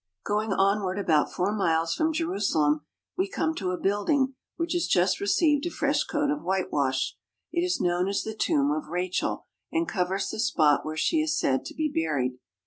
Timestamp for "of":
6.31-6.41, 8.71-8.87